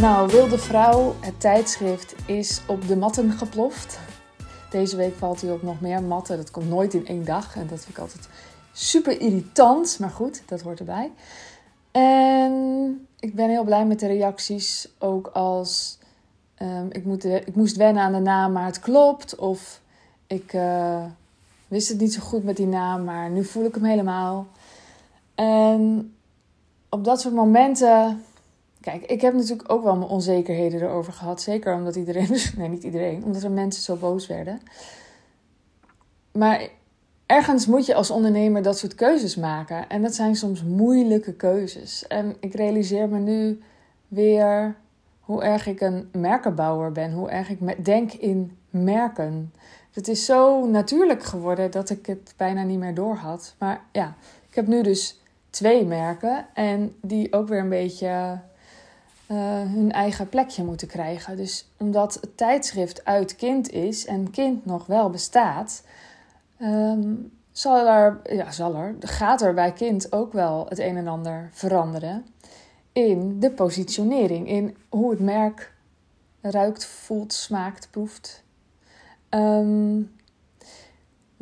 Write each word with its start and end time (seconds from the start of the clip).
Nou, 0.00 0.30
Wilde 0.30 0.58
Vrouw, 0.58 1.14
het 1.20 1.40
tijdschrift, 1.40 2.14
is 2.26 2.60
op 2.66 2.88
de 2.88 2.96
matten 2.96 3.32
geploft. 3.32 3.98
Deze 4.70 4.96
week 4.96 5.14
valt 5.16 5.40
hij 5.40 5.50
op 5.50 5.62
nog 5.62 5.80
meer 5.80 6.02
matten. 6.02 6.36
Dat 6.36 6.50
komt 6.50 6.68
nooit 6.68 6.94
in 6.94 7.06
één 7.06 7.24
dag. 7.24 7.56
En 7.56 7.66
dat 7.66 7.78
vind 7.78 7.90
ik 7.90 7.98
altijd 7.98 8.28
super 8.72 9.20
irritant. 9.20 9.98
Maar 9.98 10.10
goed, 10.10 10.42
dat 10.46 10.60
hoort 10.60 10.78
erbij. 10.78 11.12
En 11.90 13.06
ik 13.18 13.34
ben 13.34 13.48
heel 13.48 13.64
blij 13.64 13.86
met 13.86 14.00
de 14.00 14.06
reacties. 14.06 14.88
Ook 14.98 15.26
als 15.26 15.98
um, 16.62 16.88
ik, 16.90 17.04
moet, 17.04 17.24
ik 17.24 17.54
moest 17.54 17.76
wennen 17.76 18.02
aan 18.02 18.12
de 18.12 18.18
naam, 18.18 18.52
maar 18.52 18.66
het 18.66 18.80
klopt. 18.80 19.36
Of 19.36 19.80
ik 20.26 20.52
uh, 20.52 21.04
wist 21.68 21.88
het 21.88 22.00
niet 22.00 22.12
zo 22.12 22.20
goed 22.20 22.44
met 22.44 22.56
die 22.56 22.66
naam, 22.66 23.04
maar 23.04 23.30
nu 23.30 23.44
voel 23.44 23.64
ik 23.64 23.74
hem 23.74 23.84
helemaal. 23.84 24.46
En 25.34 26.14
op 26.88 27.04
dat 27.04 27.20
soort 27.20 27.34
momenten 27.34 28.22
Kijk, 28.84 29.04
ik 29.04 29.20
heb 29.20 29.34
natuurlijk 29.34 29.72
ook 29.72 29.82
wel 29.82 29.96
mijn 29.96 30.10
onzekerheden 30.10 30.82
erover 30.82 31.12
gehad. 31.12 31.42
Zeker 31.42 31.74
omdat 31.74 31.96
iedereen, 31.96 32.28
nee 32.56 32.68
niet 32.68 32.82
iedereen, 32.82 33.24
omdat 33.24 33.42
er 33.42 33.50
mensen 33.50 33.82
zo 33.82 33.96
boos 33.96 34.26
werden. 34.26 34.60
Maar 36.32 36.68
ergens 37.26 37.66
moet 37.66 37.86
je 37.86 37.94
als 37.94 38.10
ondernemer 38.10 38.62
dat 38.62 38.78
soort 38.78 38.94
keuzes 38.94 39.36
maken. 39.36 39.88
En 39.88 40.02
dat 40.02 40.14
zijn 40.14 40.36
soms 40.36 40.62
moeilijke 40.62 41.32
keuzes. 41.32 42.06
En 42.06 42.36
ik 42.40 42.54
realiseer 42.54 43.08
me 43.08 43.18
nu 43.18 43.60
weer 44.08 44.76
hoe 45.20 45.42
erg 45.42 45.66
ik 45.66 45.80
een 45.80 46.08
merkenbouwer 46.12 46.92
ben. 46.92 47.12
Hoe 47.12 47.30
erg 47.30 47.50
ik 47.50 47.84
denk 47.84 48.12
in 48.12 48.56
merken. 48.70 49.52
Het 49.92 50.08
is 50.08 50.24
zo 50.24 50.66
natuurlijk 50.66 51.22
geworden 51.22 51.70
dat 51.70 51.90
ik 51.90 52.06
het 52.06 52.34
bijna 52.36 52.62
niet 52.62 52.78
meer 52.78 52.94
door 52.94 53.16
had. 53.16 53.54
Maar 53.58 53.80
ja, 53.92 54.14
ik 54.48 54.54
heb 54.54 54.66
nu 54.66 54.82
dus 54.82 55.20
twee 55.50 55.84
merken. 55.84 56.46
En 56.54 56.94
die 57.00 57.32
ook 57.32 57.48
weer 57.48 57.60
een 57.60 57.68
beetje 57.68 58.40
uh, 59.28 59.36
hun 59.62 59.92
eigen 59.92 60.28
plekje 60.28 60.64
moeten 60.64 60.88
krijgen. 60.88 61.36
Dus 61.36 61.68
omdat 61.78 62.14
het 62.20 62.36
tijdschrift 62.36 63.04
uit 63.04 63.36
kind 63.36 63.70
is 63.70 64.06
en 64.06 64.30
kind 64.30 64.64
nog 64.66 64.86
wel 64.86 65.10
bestaat, 65.10 65.82
um, 66.60 67.32
zal 67.52 67.88
er, 67.88 68.20
ja, 68.24 68.50
zal 68.50 68.74
er, 68.74 68.94
gaat 69.00 69.42
er 69.42 69.54
bij 69.54 69.72
kind 69.72 70.12
ook 70.12 70.32
wel 70.32 70.66
het 70.68 70.78
een 70.78 70.96
en 70.96 71.08
ander 71.08 71.48
veranderen 71.52 72.26
in 72.92 73.40
de 73.40 73.50
positionering, 73.50 74.48
in 74.48 74.76
hoe 74.88 75.10
het 75.10 75.20
merk 75.20 75.72
ruikt, 76.40 76.86
voelt, 76.86 77.32
smaakt, 77.32 77.88
proeft. 77.90 78.44
Um, 79.30 80.12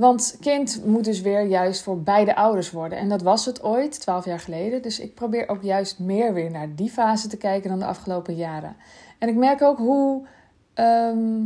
want 0.03 0.37
kind 0.41 0.85
moet 0.85 1.05
dus 1.05 1.21
weer 1.21 1.43
juist 1.43 1.83
voor 1.83 2.03
beide 2.03 2.37
ouders 2.37 2.71
worden. 2.71 2.99
En 2.99 3.09
dat 3.09 3.23
was 3.23 3.45
het 3.45 3.63
ooit, 3.63 4.01
twaalf 4.01 4.25
jaar 4.25 4.41
geleden. 4.41 4.83
Dus 4.83 5.01
ik 5.01 5.15
probeer 5.15 5.49
ook 5.49 5.63
juist 5.63 5.99
meer 5.99 6.35
weer 6.35 6.51
naar 6.51 6.75
die 6.75 6.91
fase 6.91 7.29
te 7.29 7.37
kijken 7.37 7.71
dan 7.71 7.79
de 7.79 7.85
afgelopen 7.85 8.35
jaren. 8.35 8.77
En 9.19 9.29
ik 9.29 9.35
merk 9.35 9.63
ook 9.63 9.79
hoe, 9.79 10.27
ehm, 10.75 11.41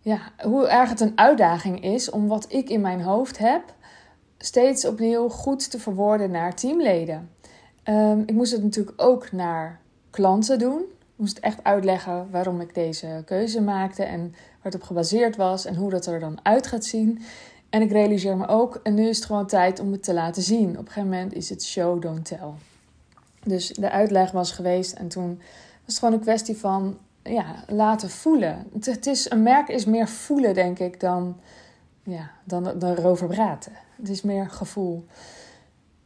ja, 0.00 0.18
hoe 0.42 0.68
erg 0.68 0.88
het 0.88 1.00
een 1.00 1.18
uitdaging 1.18 1.84
is 1.84 2.10
om 2.10 2.28
wat 2.28 2.52
ik 2.52 2.68
in 2.68 2.80
mijn 2.80 3.02
hoofd 3.02 3.38
heb, 3.38 3.62
steeds 4.38 4.86
opnieuw 4.86 5.28
goed 5.28 5.70
te 5.70 5.78
verwoorden 5.78 6.30
naar 6.30 6.54
teamleden. 6.54 7.30
Um, 7.84 8.22
ik 8.26 8.34
moest 8.34 8.52
het 8.52 8.62
natuurlijk 8.62 9.02
ook 9.02 9.32
naar 9.32 9.80
klanten 10.10 10.58
doen. 10.58 10.78
Ik 10.80 11.16
moest 11.16 11.38
echt 11.38 11.64
uitleggen 11.64 12.28
waarom 12.30 12.60
ik 12.60 12.74
deze 12.74 13.22
keuze 13.24 13.60
maakte 13.60 14.02
en 14.02 14.20
waar 14.30 14.72
het 14.72 14.74
op 14.74 14.82
gebaseerd 14.82 15.36
was 15.36 15.64
en 15.64 15.74
hoe 15.74 15.90
dat 15.90 16.06
er 16.06 16.20
dan 16.20 16.38
uit 16.42 16.66
gaat 16.66 16.84
zien. 16.84 17.22
En 17.70 17.82
ik 17.82 17.90
realiseer 17.90 18.36
me 18.36 18.46
ook, 18.46 18.80
en 18.82 18.94
nu 18.94 19.08
is 19.08 19.16
het 19.16 19.26
gewoon 19.26 19.46
tijd 19.46 19.80
om 19.80 19.92
het 19.92 20.02
te 20.02 20.14
laten 20.14 20.42
zien. 20.42 20.70
Op 20.70 20.78
een 20.78 20.86
gegeven 20.86 21.08
moment 21.08 21.32
is 21.34 21.48
het 21.48 21.64
show, 21.64 22.02
don't 22.02 22.24
tell. 22.24 22.50
Dus 23.44 23.68
de 23.68 23.90
uitleg 23.90 24.30
was 24.30 24.52
geweest 24.52 24.92
en 24.92 25.08
toen 25.08 25.36
was 25.84 25.94
het 25.94 25.98
gewoon 25.98 26.14
een 26.14 26.20
kwestie 26.20 26.56
van 26.56 26.98
ja, 27.22 27.64
laten 27.68 28.10
voelen. 28.10 28.66
Het, 28.80 29.06
is, 29.06 29.30
een 29.30 29.42
merk 29.42 29.68
is 29.68 29.84
meer 29.84 30.08
voelen, 30.08 30.54
denk 30.54 30.78
ik, 30.78 31.00
dan, 31.00 31.36
ja, 32.02 32.30
dan, 32.44 32.62
dan 32.78 32.96
erover 32.96 33.28
praten. 33.28 33.72
Het 33.96 34.08
is 34.08 34.22
meer 34.22 34.50
gevoel. 34.50 35.04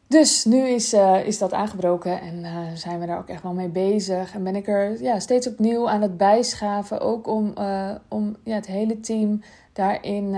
Dus 0.06 0.44
nu 0.44 0.68
is, 0.68 0.94
uh, 0.94 1.26
is 1.26 1.38
dat 1.38 1.52
aangebroken 1.52 2.20
en 2.20 2.38
uh, 2.38 2.58
zijn 2.74 3.00
we 3.00 3.06
daar 3.06 3.18
ook 3.18 3.28
echt 3.28 3.42
wel 3.42 3.52
mee 3.52 3.68
bezig. 3.68 4.34
En 4.34 4.42
ben 4.42 4.56
ik 4.56 4.68
er 4.68 5.02
ja, 5.02 5.18
steeds 5.18 5.48
opnieuw 5.48 5.88
aan 5.88 6.02
het 6.02 6.16
bijschaven. 6.16 7.00
Ook 7.00 7.26
om, 7.26 7.54
uh, 7.58 7.90
om 8.08 8.36
ja, 8.44 8.54
het 8.54 8.66
hele 8.66 9.00
team 9.00 9.42
daarin 9.72 10.34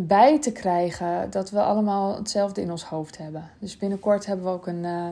bij 0.00 0.40
te 0.40 0.52
krijgen 0.52 1.30
dat 1.30 1.50
we 1.50 1.62
allemaal 1.62 2.16
hetzelfde 2.16 2.60
in 2.60 2.70
ons 2.70 2.84
hoofd 2.84 3.18
hebben. 3.18 3.50
Dus 3.58 3.76
binnenkort 3.76 4.26
hebben 4.26 4.46
we 4.46 4.52
ook 4.52 4.66
een, 4.66 4.84
uh, 4.84 5.08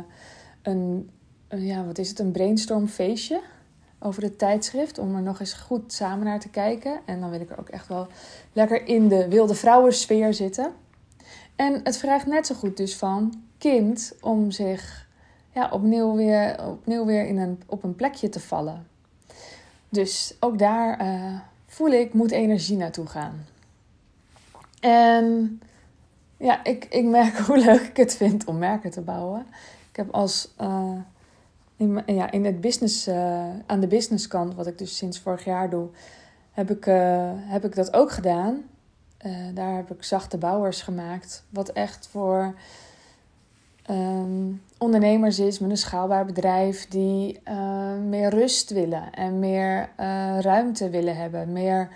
een, 0.62 1.10
ja, 1.48 1.84
wat 1.84 1.98
is 1.98 2.08
het, 2.08 2.18
een 2.18 2.32
brainstormfeestje 2.32 3.40
over 3.98 4.22
het 4.22 4.38
tijdschrift. 4.38 4.98
Om 4.98 5.16
er 5.16 5.22
nog 5.22 5.40
eens 5.40 5.52
goed 5.52 5.92
samen 5.92 6.24
naar 6.24 6.40
te 6.40 6.48
kijken. 6.48 7.00
En 7.04 7.20
dan 7.20 7.30
wil 7.30 7.40
ik 7.40 7.50
er 7.50 7.58
ook 7.58 7.68
echt 7.68 7.88
wel 7.88 8.06
lekker 8.52 8.86
in 8.86 9.08
de 9.08 9.28
wilde 9.28 9.54
vrouwensfeer 9.54 10.34
zitten. 10.34 10.72
En 11.56 11.80
het 11.84 11.96
vraagt 11.96 12.26
net 12.26 12.46
zo 12.46 12.54
goed 12.54 12.76
dus 12.76 12.96
van 12.96 13.42
kind 13.58 14.12
om 14.20 14.50
zich 14.50 15.08
ja, 15.54 15.68
opnieuw 15.72 16.14
weer, 16.14 16.66
opnieuw 16.66 17.04
weer 17.04 17.26
in 17.26 17.38
een, 17.38 17.62
op 17.66 17.82
een 17.82 17.94
plekje 17.94 18.28
te 18.28 18.40
vallen. 18.40 18.86
Dus 19.88 20.36
ook 20.40 20.58
daar 20.58 21.02
uh, 21.02 21.38
voel 21.66 21.90
ik, 21.90 22.12
moet 22.12 22.30
energie 22.30 22.76
naartoe 22.76 23.06
gaan. 23.06 23.46
En 24.82 25.60
ja, 26.36 26.64
ik, 26.64 26.84
ik 26.84 27.04
merk 27.04 27.36
hoe 27.46 27.58
leuk 27.58 27.80
ik 27.80 27.96
het 27.96 28.16
vind 28.16 28.44
om 28.44 28.58
merken 28.58 28.90
te 28.90 29.00
bouwen. 29.00 29.46
Ik 29.90 29.96
heb 29.96 30.10
als 30.10 30.54
uh, 30.60 30.96
in, 31.76 32.02
ja, 32.06 32.30
in 32.30 32.44
het 32.44 32.60
business, 32.60 33.08
uh, 33.08 33.48
aan 33.66 33.80
de 33.80 33.86
businesskant, 33.86 34.54
wat 34.54 34.66
ik 34.66 34.78
dus 34.78 34.96
sinds 34.96 35.18
vorig 35.18 35.44
jaar 35.44 35.70
doe, 35.70 35.88
heb 36.50 36.70
ik, 36.70 36.86
uh, 36.86 37.30
heb 37.34 37.64
ik 37.64 37.74
dat 37.74 37.94
ook 37.94 38.10
gedaan. 38.10 38.62
daar 39.54 39.76
heb 39.76 39.90
ik 39.90 40.02
zachte 40.02 40.38
bouwers 40.38 40.82
gemaakt. 40.82 41.44
Wat 41.48 41.68
echt 41.68 42.08
voor 42.10 42.54
um, 43.90 44.62
ondernemers 44.78 45.38
is 45.38 45.58
met 45.58 45.70
een 45.70 45.76
schaalbaar 45.76 46.26
bedrijf 46.26 46.88
die 46.88 47.40
meer 48.08 48.30
rust 48.30 48.70
willen 48.70 49.12
en 49.12 49.38
meer 49.38 49.88
ruimte 50.40 50.90
willen 50.90 51.16
hebben, 51.16 51.52
meer 51.52 51.88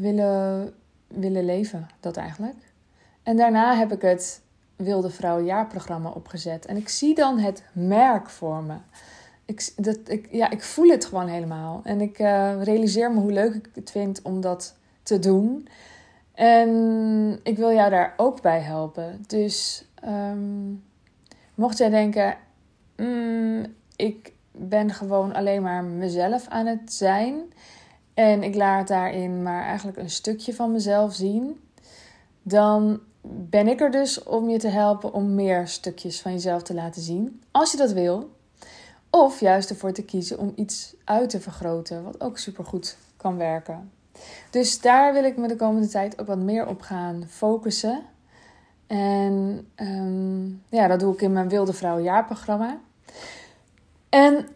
willen 0.00 0.74
willen 1.14 1.44
leven, 1.44 1.88
dat 2.00 2.16
eigenlijk. 2.16 2.72
En 3.22 3.36
daarna 3.36 3.76
heb 3.76 3.92
ik 3.92 4.02
het 4.02 4.42
Wilde 4.76 5.10
Vrouw 5.10 5.44
jaarprogramma 5.44 6.10
opgezet. 6.10 6.66
En 6.66 6.76
ik 6.76 6.88
zie 6.88 7.14
dan 7.14 7.38
het 7.38 7.62
merk 7.72 8.30
voor 8.30 8.62
me. 8.62 8.74
Ik, 9.44 9.72
dat, 9.76 9.98
ik, 10.06 10.28
ja, 10.30 10.50
ik 10.50 10.62
voel 10.62 10.88
het 10.88 11.04
gewoon 11.04 11.28
helemaal. 11.28 11.80
En 11.84 12.00
ik 12.00 12.18
uh, 12.18 12.62
realiseer 12.62 13.12
me 13.12 13.20
hoe 13.20 13.32
leuk 13.32 13.54
ik 13.54 13.68
het 13.74 13.90
vind 13.90 14.22
om 14.22 14.40
dat 14.40 14.76
te 15.02 15.18
doen. 15.18 15.68
En 16.34 17.40
ik 17.42 17.56
wil 17.56 17.72
jou 17.72 17.90
daar 17.90 18.14
ook 18.16 18.42
bij 18.42 18.60
helpen. 18.60 19.24
Dus 19.26 19.84
um, 20.04 20.84
mocht 21.54 21.78
jij 21.78 21.90
denken, 21.90 22.36
mm, 22.96 23.66
ik 23.96 24.32
ben 24.50 24.90
gewoon 24.90 25.32
alleen 25.32 25.62
maar 25.62 25.84
mezelf 25.84 26.48
aan 26.48 26.66
het 26.66 26.92
zijn. 26.92 27.42
En 28.14 28.42
ik 28.42 28.54
laat 28.54 28.88
daarin 28.88 29.42
maar 29.42 29.62
eigenlijk 29.62 29.98
een 29.98 30.10
stukje 30.10 30.54
van 30.54 30.72
mezelf 30.72 31.14
zien. 31.14 31.60
Dan 32.42 33.00
ben 33.22 33.68
ik 33.68 33.80
er 33.80 33.90
dus 33.90 34.22
om 34.22 34.48
je 34.48 34.58
te 34.58 34.68
helpen 34.68 35.12
om 35.12 35.34
meer 35.34 35.68
stukjes 35.68 36.20
van 36.20 36.32
jezelf 36.32 36.62
te 36.62 36.74
laten 36.74 37.02
zien. 37.02 37.42
Als 37.50 37.70
je 37.70 37.76
dat 37.76 37.92
wil. 37.92 38.30
Of 39.10 39.40
juist 39.40 39.70
ervoor 39.70 39.92
te 39.92 40.04
kiezen 40.04 40.38
om 40.38 40.52
iets 40.54 40.94
uit 41.04 41.30
te 41.30 41.40
vergroten, 41.40 42.04
wat 42.04 42.20
ook 42.20 42.38
supergoed 42.38 42.96
kan 43.16 43.36
werken. 43.36 43.90
Dus 44.50 44.80
daar 44.80 45.12
wil 45.12 45.24
ik 45.24 45.36
me 45.36 45.48
de 45.48 45.56
komende 45.56 45.88
tijd 45.88 46.20
ook 46.20 46.26
wat 46.26 46.38
meer 46.38 46.66
op 46.66 46.80
gaan 46.80 47.24
focussen. 47.28 48.02
En 48.86 49.66
um, 49.76 50.62
ja, 50.68 50.86
dat 50.86 51.00
doe 51.00 51.14
ik 51.14 51.20
in 51.20 51.32
mijn 51.32 51.48
Wilde 51.48 51.72
Vrouw 51.72 52.00
jaarprogramma. 52.00 52.78
En 54.08 54.48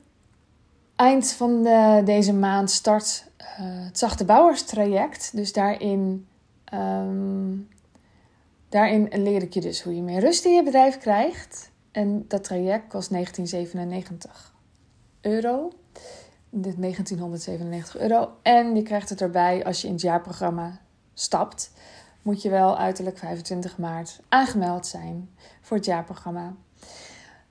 eind 0.96 1.32
van 1.32 1.62
de, 1.62 2.02
deze 2.04 2.32
maand 2.32 2.70
start 2.70 3.25
het 3.62 3.98
zachte 3.98 4.24
bouwerstraject. 4.24 5.36
Dus 5.36 5.52
daarin, 5.52 6.26
um, 6.74 7.68
daarin 8.68 9.08
leer 9.22 9.42
ik 9.42 9.54
je 9.54 9.60
dus 9.60 9.82
hoe 9.82 9.94
je 9.94 10.02
meer 10.02 10.20
rust 10.20 10.44
in 10.44 10.54
je 10.54 10.62
bedrijf 10.62 10.98
krijgt. 10.98 11.70
En 11.92 12.24
dat 12.28 12.44
traject 12.44 12.88
kost 12.88 13.10
1997 13.10 14.54
euro. 15.20 15.72
1997 16.50 17.98
euro. 17.98 18.30
En 18.42 18.76
je 18.76 18.82
krijgt 18.82 19.08
het 19.08 19.20
erbij 19.20 19.64
als 19.64 19.80
je 19.80 19.86
in 19.86 19.92
het 19.92 20.02
jaarprogramma 20.02 20.80
stapt. 21.14 21.72
Moet 22.22 22.42
je 22.42 22.50
wel 22.50 22.78
uiterlijk 22.78 23.18
25 23.18 23.78
maart 23.78 24.20
aangemeld 24.28 24.86
zijn 24.86 25.30
voor 25.60 25.76
het 25.76 25.86
jaarprogramma. 25.86 26.54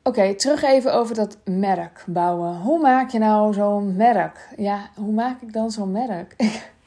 Oké, 0.07 0.35
terug 0.35 0.63
even 0.63 0.93
over 0.93 1.15
dat 1.15 1.37
merk 1.45 2.03
bouwen. 2.07 2.57
Hoe 2.57 2.79
maak 2.79 3.09
je 3.09 3.19
nou 3.19 3.53
zo'n 3.53 3.95
merk? 3.95 4.49
Ja, 4.57 4.89
hoe 4.95 5.13
maak 5.13 5.41
ik 5.41 5.53
dan 5.53 5.71
zo'n 5.71 5.91
merk? 5.91 6.35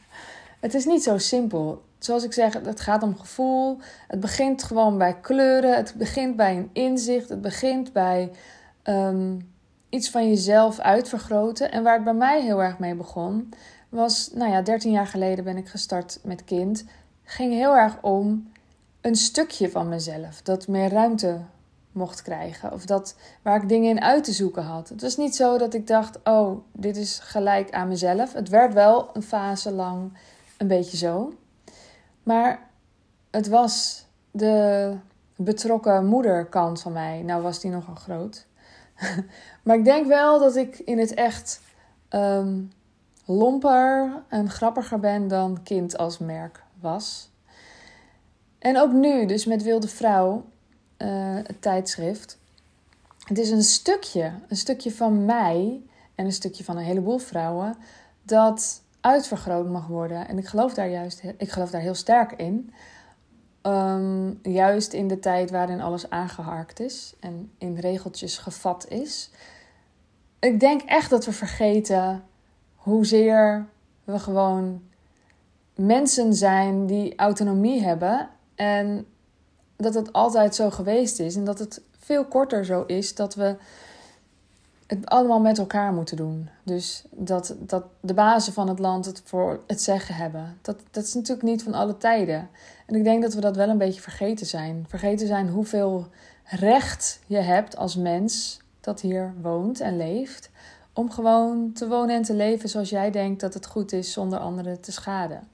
het 0.60 0.74
is 0.74 0.84
niet 0.84 1.02
zo 1.02 1.18
simpel. 1.18 1.82
Zoals 1.98 2.24
ik 2.24 2.32
zeg, 2.32 2.52
het 2.52 2.80
gaat 2.80 3.02
om 3.02 3.16
gevoel. 3.16 3.78
Het 4.08 4.20
begint 4.20 4.62
gewoon 4.62 4.98
bij 4.98 5.16
kleuren. 5.20 5.76
Het 5.76 5.94
begint 5.96 6.36
bij 6.36 6.56
een 6.56 6.70
inzicht. 6.72 7.28
Het 7.28 7.40
begint 7.40 7.92
bij 7.92 8.30
um, 8.84 9.50
iets 9.88 10.10
van 10.10 10.28
jezelf 10.28 10.78
uitvergroten. 10.78 11.72
En 11.72 11.82
waar 11.82 11.94
het 11.94 12.04
bij 12.04 12.14
mij 12.14 12.42
heel 12.42 12.62
erg 12.62 12.78
mee 12.78 12.94
begon, 12.94 13.48
was, 13.88 14.30
nou 14.34 14.50
ja, 14.50 14.62
13 14.62 14.90
jaar 14.90 15.06
geleden 15.06 15.44
ben 15.44 15.56
ik 15.56 15.68
gestart 15.68 16.18
met 16.22 16.44
kind. 16.44 16.84
Ging 17.24 17.52
heel 17.52 17.76
erg 17.76 17.98
om 18.00 18.52
een 19.00 19.16
stukje 19.16 19.70
van 19.70 19.88
mezelf 19.88 20.42
dat 20.42 20.68
meer 20.68 20.88
ruimte 20.88 21.40
mocht 21.93 22.23
krijgen. 22.23 22.73
Of 22.73 22.85
dat 22.85 23.17
waar 23.43 23.62
ik 23.62 23.69
dingen 23.69 23.90
in 23.90 24.02
uit 24.02 24.25
te 24.25 24.32
zoeken 24.32 24.62
had. 24.62 24.88
Het 24.88 25.02
was 25.02 25.17
niet 25.17 25.37
zo 25.37 25.58
dat 25.58 25.75
ik 25.75 25.87
dacht: 25.87 26.19
oh, 26.25 26.58
dit 26.73 26.96
is 26.96 27.19
gelijk 27.19 27.70
aan 27.70 27.88
mezelf. 27.88 28.32
Het 28.32 28.49
werd 28.49 28.75
wel 28.75 29.11
een 29.12 29.23
fase 29.23 29.73
lang 29.73 30.12
een 30.56 30.69
beetje 30.69 30.96
zo. 30.96 31.32
Maar 32.23 32.70
het 33.31 33.49
was 33.49 34.06
de 34.31 34.94
betrokken 35.37 36.06
moederkant 36.06 36.81
van 36.81 36.93
mij. 36.93 37.23
Nou 37.23 37.43
was 37.43 37.61
die 37.61 37.70
nogal 37.70 37.94
groot. 37.94 38.46
maar 39.64 39.76
ik 39.76 39.85
denk 39.85 40.06
wel 40.06 40.38
dat 40.38 40.56
ik 40.56 40.79
in 40.79 40.99
het 40.99 41.14
echt 41.14 41.61
um, 42.11 42.73
lomper 43.25 44.23
en 44.29 44.50
grappiger 44.50 45.00
ben 45.00 45.29
dan 45.29 45.62
kind 45.62 45.99
als 45.99 46.19
merk 46.19 46.62
was. 46.81 47.31
En 48.58 48.79
ook 48.79 48.93
nu, 48.93 49.26
dus 49.26 49.46
met 49.46 49.62
Wilde 49.62 49.88
Vrouw, 49.88 50.44
uh, 50.98 51.38
tijdschrift. 51.60 52.38
Het 53.24 53.38
is 53.38 53.50
een 53.50 53.62
stukje, 53.62 54.32
een 54.48 54.56
stukje 54.56 54.92
van 54.92 55.24
mij 55.24 55.82
en 56.14 56.24
een 56.24 56.32
stukje 56.32 56.64
van 56.64 56.76
een 56.76 56.84
heleboel 56.84 57.18
vrouwen 57.18 57.76
dat 58.22 58.82
uitvergroot 59.00 59.68
mag 59.68 59.86
worden. 59.86 60.28
En 60.28 60.38
ik 60.38 60.46
geloof 60.46 60.74
daar 60.74 60.88
juist, 60.88 61.22
ik 61.36 61.50
geloof 61.50 61.70
daar 61.70 61.80
heel 61.80 61.94
sterk 61.94 62.32
in. 62.32 62.72
Ehm, 63.60 64.32
juist 64.42 64.92
in 64.92 65.08
de 65.08 65.18
tijd 65.18 65.50
waarin 65.50 65.80
alles 65.80 66.10
aangeharkt 66.10 66.80
is 66.80 67.14
en 67.20 67.52
in 67.58 67.76
regeltjes 67.76 68.38
gevat 68.38 68.88
is. 68.88 69.30
Ik 70.38 70.60
denk 70.60 70.82
echt 70.82 71.10
dat 71.10 71.24
we 71.24 71.32
vergeten 71.32 72.24
hoezeer 72.74 73.66
we 74.04 74.18
gewoon 74.18 74.82
mensen 75.74 76.34
zijn 76.34 76.86
die 76.86 77.16
autonomie 77.16 77.82
hebben 77.82 78.28
en 78.54 79.06
dat 79.78 79.94
het 79.94 80.12
altijd 80.12 80.54
zo 80.54 80.70
geweest 80.70 81.20
is 81.20 81.36
en 81.36 81.44
dat 81.44 81.58
het 81.58 81.80
veel 81.98 82.25
korter 82.25 82.64
zo 82.64 82.84
is 82.86 83.14
dat 83.14 83.34
we 83.34 83.56
het 84.86 85.06
allemaal 85.06 85.40
met 85.40 85.58
elkaar 85.58 85.92
moeten 85.92 86.16
doen. 86.16 86.48
Dus 86.62 87.04
dat, 87.10 87.54
dat 87.58 87.84
de 88.00 88.14
bazen 88.14 88.52
van 88.52 88.69
het 88.69 88.78
land 88.78 89.04
het 89.04 89.22
voor 89.25 89.60
het 89.66 89.82
zeggen 89.82 90.14
hebben. 90.14 90.58
Dat, 90.62 90.76
dat 90.90 91.04
is 91.04 91.14
natuurlijk 91.14 91.48
niet 91.48 91.62
van 91.62 91.75
alle 91.75 91.96
tijden. 91.96 92.48
En 92.86 92.94
ik 92.94 93.04
denk 93.04 93.22
dat 93.22 93.34
we 93.34 93.40
dat 93.40 93.56
wel 93.56 93.69
een 93.69 93.78
beetje 93.78 94.00
vergeten 94.00 94.46
zijn. 94.46 94.84
Vergeten 94.88 95.26
zijn 95.26 95.48
hoeveel 95.48 96.06
recht 96.44 97.20
je 97.26 97.36
hebt 97.36 97.76
als 97.76 97.96
mens 97.96 98.60
dat 98.80 99.00
hier 99.00 99.34
woont 99.40 99.80
en 99.80 99.96
leeft. 99.96 100.50
Om 100.92 101.10
gewoon 101.10 101.72
te 101.72 101.88
wonen 101.88 102.16
en 102.16 102.22
te 102.22 102.34
leven 102.34 102.69
zoals 102.69 102.90
jij 102.90 103.10
denkt 103.10 103.40
dat 103.40 103.54
het 103.54 103.66
goed 103.66 103.92
is 103.92 104.12
zonder 104.12 104.38
anderen 104.38 104.80
te 104.80 104.92
schaden. 104.92 105.48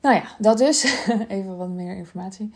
Nou 0.00 0.16
ja, 0.16 0.24
dat 0.38 0.58
dus. 0.58 0.82
Even 1.28 1.56
wat 1.56 1.68
meer 1.68 1.96
informatie. 1.96 2.52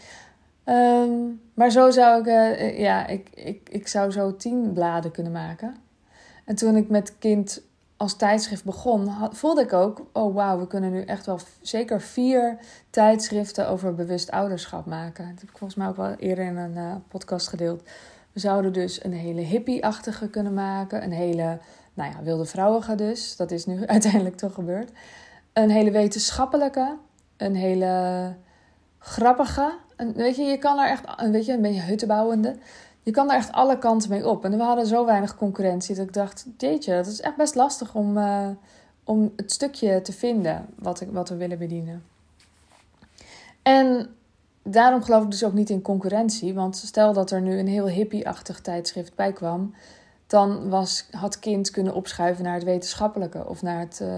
Ehm, 0.69 1.11
maar 1.55 1.71
zo 1.71 1.91
zou 1.91 2.21
ik, 2.21 2.27
uh, 2.27 2.79
ja, 2.79 3.07
ik, 3.07 3.29
ik, 3.35 3.69
ik 3.69 3.89
zou 3.89 4.11
zo 4.11 4.37
tien 4.37 4.73
bladen 4.73 5.11
kunnen 5.11 5.33
maken. 5.33 5.77
En 6.45 6.55
toen 6.55 6.77
ik 6.77 6.89
met 6.89 7.19
kind 7.19 7.63
als 7.97 8.17
tijdschrift 8.17 8.65
begon, 8.65 9.11
voelde 9.33 9.63
ik 9.63 9.73
ook: 9.73 10.07
oh 10.13 10.35
wauw, 10.35 10.59
we 10.59 10.67
kunnen 10.67 10.91
nu 10.93 11.03
echt 11.03 11.27
wel 11.27 11.39
zeker 11.61 12.01
vier 12.01 12.59
tijdschriften 12.91 13.69
over 13.69 13.95
bewust 13.95 14.31
ouderschap 14.31 14.87
maken. 14.87 15.29
Dat 15.29 15.41
heb 15.41 15.51
ik 15.51 15.59
volgens 15.59 15.75
mij 15.75 15.89
ook 15.89 15.97
wel 15.97 16.15
eerder 16.15 16.45
in 16.45 16.57
een 16.57 16.77
uh, 16.77 16.95
podcast 17.09 17.49
gedeeld. 17.49 17.83
We 18.33 18.41
zouden 18.41 18.73
dus 18.73 19.05
een 19.05 19.13
hele 19.13 19.41
hippie-achtige 19.41 20.29
kunnen 20.29 20.55
maken, 20.55 21.03
een 21.03 21.13
hele, 21.13 21.59
nou 21.95 22.13
ja, 22.13 22.23
wilde 22.23 22.45
vrouwige 22.45 22.95
dus. 22.95 23.37
Dat 23.37 23.51
is 23.51 23.67
nu 23.67 23.87
uiteindelijk 23.97 24.37
toch 24.37 24.55
gebeurd. 24.55 24.91
Een 25.53 25.71
hele 25.71 25.91
wetenschappelijke, 25.91 26.97
een 27.37 27.55
hele 27.55 28.35
grappige. 28.99 29.87
En 29.99 30.13
weet 30.13 30.37
je, 30.37 30.43
je 30.43 30.59
kan 30.59 30.79
er 30.79 30.89
echt, 30.89 31.05
weet 31.31 31.47
je, 31.47 31.53
een 31.53 31.63
beetje 31.63 31.81
huttenbouwende. 31.81 32.57
Je 33.03 33.11
kan 33.11 33.31
er 33.31 33.37
echt 33.37 33.53
alle 33.53 33.79
kanten 33.79 34.11
mee 34.11 34.29
op. 34.29 34.45
En 34.45 34.57
we 34.57 34.63
hadden 34.63 34.87
zo 34.87 35.05
weinig 35.05 35.37
concurrentie 35.37 35.95
dat 35.95 36.07
ik 36.07 36.13
dacht, 36.13 36.47
jeetje, 36.57 36.95
dat 36.95 37.07
is 37.07 37.21
echt 37.21 37.37
best 37.37 37.55
lastig 37.55 37.95
om, 37.95 38.17
uh, 38.17 38.49
om 39.05 39.33
het 39.37 39.53
stukje 39.53 40.03
te 40.03 40.13
vinden 40.13 40.67
wat, 40.79 41.01
ik, 41.01 41.09
wat 41.11 41.29
we 41.29 41.37
willen 41.37 41.59
bedienen. 41.59 42.05
En 43.63 44.09
daarom 44.63 45.03
geloof 45.03 45.25
ik 45.25 45.31
dus 45.31 45.45
ook 45.45 45.53
niet 45.53 45.71
in 45.71 45.83
concurrentie. 45.83 46.55
Want 46.55 46.77
stel 46.77 47.13
dat 47.13 47.31
er 47.31 47.41
nu 47.41 47.59
een 47.59 47.69
heel 47.69 47.89
hippie-achtig 47.89 48.61
tijdschrift 48.61 49.15
bij 49.15 49.33
kwam, 49.33 49.75
dan 50.27 50.69
was, 50.69 51.07
had 51.11 51.39
kind 51.39 51.71
kunnen 51.71 51.95
opschuiven 51.95 52.45
naar 52.45 52.55
het 52.55 52.65
wetenschappelijke 52.65 53.47
of 53.47 53.63
naar 53.63 53.81
het, 53.81 54.01
uh, 54.03 54.09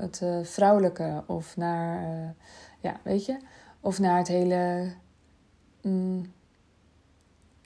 het 0.00 0.20
uh, 0.22 0.38
vrouwelijke 0.42 1.22
of 1.26 1.56
naar, 1.56 2.34
ja, 2.80 2.96
weet 3.02 3.26
je, 3.26 3.36
of 3.80 3.98
naar 3.98 4.18
het 4.18 4.28
hele 4.28 4.92
mm, 5.88 6.32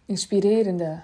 inspirerende. 0.07 1.01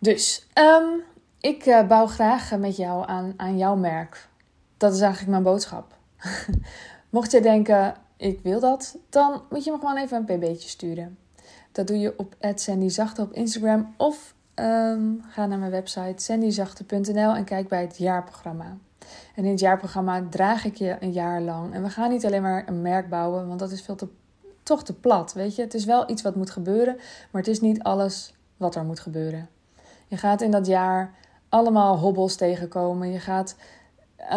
Dus, 0.00 0.46
um, 0.54 1.02
ik 1.40 1.66
uh, 1.66 1.86
bouw 1.86 2.06
graag 2.06 2.58
met 2.58 2.76
jou 2.76 3.08
aan, 3.08 3.34
aan 3.36 3.58
jouw 3.58 3.76
merk. 3.76 4.28
Dat 4.76 4.94
is 4.94 5.00
eigenlijk 5.00 5.30
mijn 5.30 5.42
boodschap. 5.42 5.98
Mocht 7.10 7.30
je 7.30 7.40
denken, 7.40 7.94
ik 8.16 8.40
wil 8.42 8.60
dat, 8.60 8.96
dan 9.08 9.42
moet 9.50 9.64
je 9.64 9.70
me 9.70 9.78
gewoon 9.78 9.96
even 9.96 10.16
een 10.16 10.24
pb'tje 10.24 10.68
sturen. 10.68 11.18
Dat 11.72 11.86
doe 11.86 11.98
je 11.98 12.14
op 12.18 12.34
@sandyzachte 12.54 13.22
op 13.22 13.32
Instagram 13.32 13.94
of 13.96 14.34
um, 14.54 15.22
ga 15.28 15.46
naar 15.46 15.58
mijn 15.58 15.70
website 15.70 16.22
sandyzachte.nl 16.22 17.34
en 17.34 17.44
kijk 17.44 17.68
bij 17.68 17.80
het 17.80 17.98
jaarprogramma. 17.98 18.76
En 19.34 19.44
in 19.44 19.50
het 19.50 19.60
jaarprogramma 19.60 20.26
draag 20.30 20.64
ik 20.64 20.76
je 20.76 20.96
een 21.00 21.12
jaar 21.12 21.40
lang. 21.40 21.74
En 21.74 21.82
we 21.82 21.90
gaan 21.90 22.10
niet 22.10 22.26
alleen 22.26 22.42
maar 22.42 22.68
een 22.68 22.82
merk 22.82 23.08
bouwen, 23.08 23.46
want 23.46 23.58
dat 23.58 23.70
is 23.70 23.82
veel 23.82 23.94
te, 23.94 24.08
toch 24.66 24.84
te 24.84 24.94
plat. 24.94 25.32
Weet 25.32 25.56
je, 25.56 25.62
het 25.62 25.74
is 25.74 25.84
wel 25.84 26.10
iets 26.10 26.22
wat 26.22 26.34
moet 26.34 26.50
gebeuren, 26.50 26.96
maar 27.30 27.42
het 27.42 27.50
is 27.50 27.60
niet 27.60 27.82
alles 27.82 28.34
wat 28.56 28.74
er 28.74 28.84
moet 28.84 29.00
gebeuren. 29.00 29.48
Je 30.06 30.16
gaat 30.16 30.42
in 30.42 30.50
dat 30.50 30.66
jaar 30.66 31.14
allemaal 31.48 31.98
hobbels 31.98 32.36
tegenkomen. 32.36 33.12
Je 33.12 33.20
gaat 33.20 33.56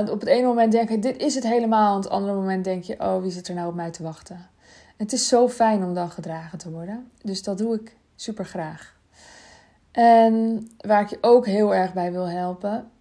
op 0.09 0.19
het 0.19 0.29
ene 0.29 0.47
moment 0.47 0.71
denken: 0.71 0.99
dit 0.99 1.17
is 1.17 1.35
het 1.35 1.43
helemaal. 1.43 1.91
En 1.91 1.97
op 1.97 2.03
het 2.03 2.11
andere 2.11 2.33
moment 2.33 2.63
denk 2.63 2.83
je: 2.83 2.99
oh, 2.99 3.21
wie 3.21 3.31
zit 3.31 3.47
er 3.47 3.55
nou 3.55 3.67
op 3.67 3.75
mij 3.75 3.91
te 3.91 4.03
wachten? 4.03 4.49
het 4.99 5.13
is 5.13 5.27
zo 5.27 5.49
fijn 5.49 5.83
om 5.83 5.93
dan 5.93 6.11
gedragen 6.11 6.57
te 6.57 6.71
worden. 6.71 7.11
Dus 7.21 7.43
dat 7.43 7.57
doe 7.57 7.75
ik 7.75 7.95
super 8.15 8.45
graag. 8.45 8.97
En 9.91 10.67
waar 10.77 11.01
ik 11.01 11.09
je 11.09 11.17
ook 11.21 11.45
heel 11.45 11.75
erg 11.75 11.93
bij 11.93 12.11
wil 12.11 12.29
helpen, 12.29 12.91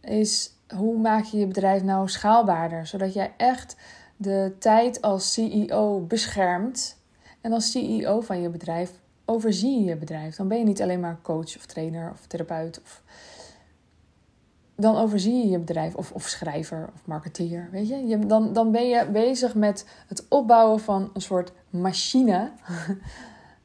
is 0.00 0.50
hoe 0.76 0.98
maak 0.98 1.24
je 1.24 1.38
je 1.38 1.46
bedrijf 1.46 1.82
nou 1.82 2.08
schaalbaarder? 2.08 2.86
Zodat 2.86 3.14
jij 3.14 3.32
echt 3.36 3.76
de 4.16 4.56
tijd 4.58 5.02
als 5.02 5.32
CEO 5.32 6.00
beschermt. 6.00 7.02
En 7.40 7.52
als 7.52 7.70
CEO 7.70 8.20
van 8.20 8.40
je 8.40 8.48
bedrijf 8.48 8.92
overzie 9.24 9.78
je 9.78 9.84
je 9.84 9.96
bedrijf. 9.96 10.36
Dan 10.36 10.48
ben 10.48 10.58
je 10.58 10.64
niet 10.64 10.82
alleen 10.82 11.00
maar 11.00 11.18
coach 11.22 11.56
of 11.56 11.66
trainer 11.66 12.10
of 12.10 12.26
therapeut. 12.26 12.80
Of... 12.82 13.02
Dan 14.76 14.96
overzie 14.96 15.36
je 15.36 15.48
je 15.48 15.58
bedrijf 15.58 15.94
of, 15.94 16.12
of 16.12 16.28
schrijver 16.28 16.90
of 16.94 17.06
marketeer. 17.06 17.68
Weet 17.70 17.88
je? 17.88 18.06
je 18.06 18.18
dan, 18.18 18.52
dan 18.52 18.72
ben 18.72 18.88
je 18.88 19.06
bezig 19.10 19.54
met 19.54 19.86
het 20.06 20.24
opbouwen 20.28 20.80
van 20.80 21.10
een 21.12 21.20
soort 21.20 21.52
machine 21.70 22.50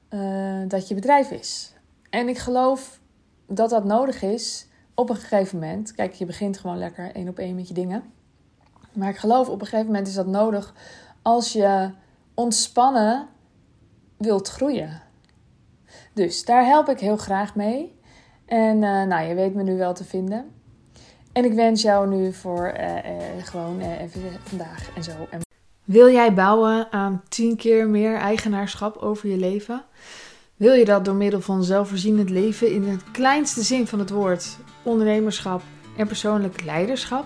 uh, 0.10 0.62
dat 0.68 0.88
je 0.88 0.96
bedrijf 0.96 1.32
is. 1.32 1.74
En 2.10 2.28
ik 2.28 2.38
geloof 2.38 3.00
dat 3.48 3.70
dat 3.70 3.86
nodig 3.86 4.22
is 4.22 4.68
op 4.94 5.10
een 5.10 5.16
gegeven 5.16 5.60
moment, 5.60 5.92
kijk, 5.92 6.14
je 6.14 6.26
begint 6.26 6.58
gewoon 6.58 6.78
lekker 6.78 7.12
één 7.16 7.28
op 7.28 7.40
één 7.40 7.56
met 7.56 7.68
je 7.68 7.74
dingen. 7.74 8.04
Maar 8.94 9.10
ik 9.10 9.18
geloof 9.18 9.50
op 9.50 9.62
een 9.62 9.68
gegeven 9.68 9.86
moment 9.86 10.08
is 10.08 10.14
dat 10.14 10.28
nodig 10.28 10.74
als 11.22 11.54
je 11.54 11.92
ontspannen 12.34 13.28
wilt 14.18 14.48
groeien. 14.48 15.02
Dus 16.14 16.46
daar 16.46 16.66
help 16.66 16.90
ik 16.90 17.00
heel 17.00 17.18
graag 17.18 17.56
mee. 17.56 18.00
En 18.46 18.76
uh, 18.76 19.04
nou, 19.04 19.28
je 19.28 19.34
weet 19.34 19.54
me 19.54 19.64
nu 19.64 19.78
wel 19.78 19.94
te 19.94 20.04
vinden. 20.04 20.52
En 21.32 21.46
ik 21.46 21.54
wens 21.54 21.82
jou 21.82 22.08
nu 22.08 22.34
voor 22.34 22.74
uh, 22.80 22.96
uh, 22.96 23.44
gewoon 23.44 23.82
even 23.82 24.22
vandaag 24.44 24.90
en 24.96 25.04
zo. 25.04 25.12
Wil 25.84 26.10
jij 26.10 26.34
bouwen 26.34 26.92
aan 26.92 27.22
tien 27.30 27.56
keer 27.56 27.88
meer 27.88 28.16
eigenaarschap 28.16 28.98
over 28.98 29.30
je 29.30 29.38
leven? 29.38 29.84
Wil 30.56 30.74
je 30.74 30.86
dat 30.86 31.06
door 31.06 31.16
middel 31.16 31.42
van 31.42 31.64
zelfvoorzienend 31.64 32.30
leven 32.30 32.72
in 32.72 32.84
het 32.84 33.12
kleinste 33.12 33.62
zin 33.62 33.88
van 33.88 34.00
het 34.00 34.10
woord, 34.10 34.58
ondernemerschap 34.84 35.62
en 35.98 36.08
persoonlijk 36.08 36.64
leiderschap? 36.64 37.26